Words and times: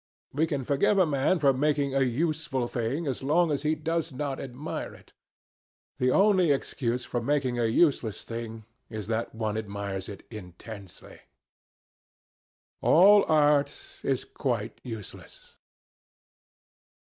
We 0.33 0.47
can 0.47 0.63
forgive 0.63 0.97
a 0.97 1.05
man 1.05 1.37
for 1.37 1.53
making 1.53 1.93
a 1.93 2.01
useful 2.01 2.67
thing 2.67 3.05
as 3.05 3.21
long 3.21 3.51
as 3.51 3.61
he 3.61 3.75
does 3.75 4.11
not 4.11 4.39
admire 4.39 4.95
it. 4.95 5.13
The 5.99 6.09
only 6.09 6.49
excuse 6.51 7.05
for 7.05 7.21
making 7.21 7.59
a 7.59 7.65
useless 7.67 8.23
thing 8.23 8.65
is 8.89 9.05
that 9.05 9.35
one 9.35 9.57
admires 9.59 10.09
it 10.09 10.23
intensely. 10.31 11.19
All 12.81 13.25
art 13.31 13.79
is 14.01 14.25
quite 14.25 14.81
useless. 14.83 15.57